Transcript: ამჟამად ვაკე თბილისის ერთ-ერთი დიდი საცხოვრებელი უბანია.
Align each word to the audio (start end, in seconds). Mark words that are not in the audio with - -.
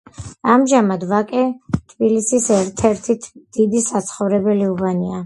ამჟამად 0.51 1.03
ვაკე 1.11 1.43
თბილისის 1.91 2.47
ერთ-ერთი 2.55 3.17
დიდი 3.59 3.83
საცხოვრებელი 3.91 4.67
უბანია. 4.73 5.17